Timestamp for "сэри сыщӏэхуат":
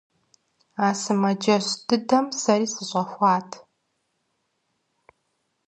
2.41-3.49